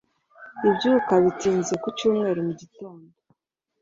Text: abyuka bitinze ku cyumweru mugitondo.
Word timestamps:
abyuka 0.67 1.13
bitinze 1.23 1.73
ku 1.81 1.87
cyumweru 1.97 2.39
mugitondo. 2.47 3.09